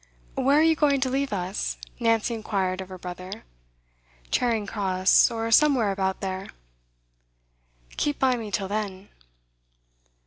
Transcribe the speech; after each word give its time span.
'Where 0.33 0.57
are 0.57 0.63
you 0.63 0.75
going 0.75 0.99
to 1.01 1.11
leave 1.11 1.31
us?' 1.31 1.77
Nancy 1.99 2.33
inquired 2.33 2.81
of 2.81 2.89
her 2.89 2.97
brother. 2.97 3.43
'Charing 4.31 4.65
Cross, 4.65 5.29
or 5.29 5.51
somewhere 5.51 5.91
about 5.91 6.21
there.' 6.21 6.47
'Keep 7.97 8.17
by 8.17 8.35
me 8.35 8.49
till 8.49 8.67
then. 8.67 9.09